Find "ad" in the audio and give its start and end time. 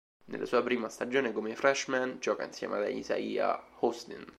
2.77-2.89